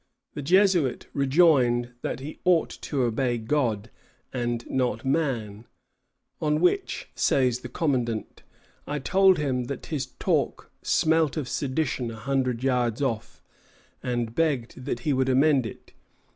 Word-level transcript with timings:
The 0.33 0.41
Jesuit 0.41 1.05
rejoined 1.13 1.91
that 2.01 2.21
he 2.21 2.39
ought 2.43 2.71
to 2.71 3.03
obey 3.03 3.37
God, 3.37 3.91
and 4.33 4.67
not 4.67 5.05
man, 5.05 5.65
"on 6.41 6.59
which," 6.59 7.09
says 7.13 7.59
the 7.59 7.69
commandant, 7.69 8.41
"I 8.87 8.97
told 8.97 9.37
him 9.37 9.65
that 9.65 9.85
his 9.93 10.07
talk 10.07 10.71
smelt 10.81 11.37
of 11.37 11.47
sedition 11.47 12.09
a 12.09 12.15
hundred 12.15 12.63
yards 12.63 13.03
off, 13.03 13.43
and 14.01 14.33
begged 14.33 14.85
that 14.85 15.01
he 15.01 15.13
would 15.13 15.29
amend 15.29 15.67
it. 15.67 15.93